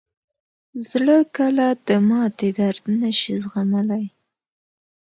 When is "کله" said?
1.37-1.67